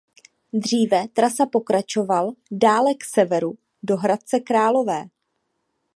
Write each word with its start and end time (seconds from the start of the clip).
Dříve 0.53 1.07
trasa 1.07 1.45
pokračoval 1.45 2.31
dále 2.51 2.93
k 2.93 3.03
severu 3.05 3.57
do 3.83 3.97
Hradce 3.97 4.39
Králové. 4.39 5.05